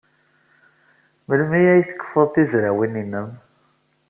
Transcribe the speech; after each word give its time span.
Melmi 1.27 1.61
ay 1.73 1.83
tfuked 1.85 2.31
tizrawin-nnem? 2.33 3.29